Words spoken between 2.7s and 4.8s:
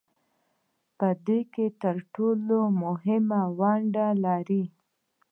مهمه ونډه لري